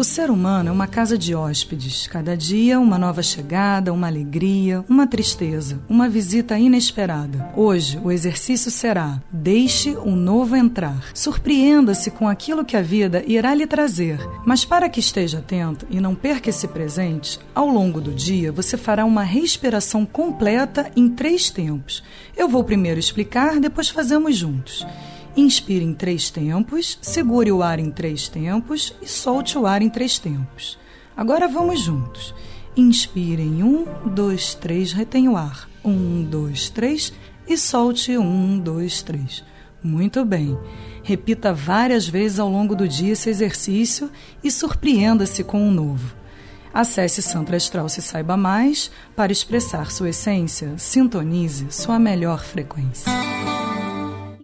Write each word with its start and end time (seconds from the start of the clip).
O 0.00 0.04
ser 0.04 0.30
humano 0.30 0.70
é 0.70 0.72
uma 0.72 0.86
casa 0.86 1.18
de 1.18 1.34
hóspedes. 1.34 2.06
Cada 2.06 2.34
dia, 2.34 2.80
uma 2.80 2.96
nova 2.96 3.22
chegada, 3.22 3.92
uma 3.92 4.06
alegria, 4.06 4.82
uma 4.88 5.06
tristeza, 5.06 5.78
uma 5.90 6.08
visita 6.08 6.58
inesperada. 6.58 7.50
Hoje, 7.54 8.00
o 8.02 8.10
exercício 8.10 8.70
será: 8.70 9.20
deixe 9.30 9.90
o 9.90 10.16
novo 10.16 10.56
entrar. 10.56 11.10
Surpreenda-se 11.12 12.10
com 12.10 12.26
aquilo 12.26 12.64
que 12.64 12.78
a 12.78 12.82
vida 12.82 13.22
irá 13.26 13.54
lhe 13.54 13.66
trazer. 13.66 14.18
Mas 14.46 14.64
para 14.64 14.88
que 14.88 15.00
esteja 15.00 15.40
atento 15.40 15.86
e 15.90 16.00
não 16.00 16.14
perca 16.14 16.48
esse 16.48 16.66
presente, 16.66 17.38
ao 17.54 17.68
longo 17.68 18.00
do 18.00 18.14
dia 18.14 18.50
você 18.50 18.78
fará 18.78 19.04
uma 19.04 19.22
respiração 19.22 20.06
completa 20.06 20.90
em 20.96 21.10
três 21.10 21.50
tempos. 21.50 22.02
Eu 22.34 22.48
vou 22.48 22.64
primeiro 22.64 22.98
explicar, 22.98 23.60
depois 23.60 23.90
fazemos 23.90 24.34
juntos. 24.34 24.82
Inspire 25.36 25.84
em 25.84 25.94
três 25.94 26.30
tempos, 26.30 26.98
segure 27.00 27.52
o 27.52 27.62
ar 27.62 27.78
em 27.78 27.90
três 27.90 28.28
tempos 28.28 28.94
e 29.00 29.06
solte 29.06 29.56
o 29.56 29.66
ar 29.66 29.80
em 29.80 29.88
três 29.88 30.18
tempos. 30.18 30.78
Agora 31.16 31.46
vamos 31.46 31.80
juntos. 31.80 32.34
Inspire 32.76 33.42
em 33.42 33.62
um, 33.62 33.84
dois, 34.06 34.54
três, 34.54 34.92
retenha 34.92 35.30
o 35.30 35.36
ar. 35.36 35.68
Um, 35.84 36.22
dois, 36.24 36.68
três 36.70 37.12
e 37.46 37.56
solte 37.56 38.16
um, 38.16 38.58
dois, 38.58 39.02
três. 39.02 39.44
Muito 39.82 40.24
bem. 40.24 40.58
Repita 41.02 41.52
várias 41.52 42.06
vezes 42.06 42.38
ao 42.38 42.48
longo 42.48 42.74
do 42.76 42.86
dia 42.86 43.12
esse 43.12 43.30
exercício 43.30 44.10
e 44.42 44.50
surpreenda-se 44.50 45.42
com 45.42 45.62
um 45.62 45.70
novo. 45.70 46.14
Acesse 46.72 47.20
Santo 47.22 47.54
Astral 47.54 47.88
se 47.88 48.00
saiba 48.00 48.36
mais 48.36 48.90
para 49.16 49.32
expressar 49.32 49.90
sua 49.90 50.10
essência. 50.10 50.74
Sintonize 50.76 51.66
sua 51.70 51.98
melhor 51.98 52.44
frequência. 52.44 53.10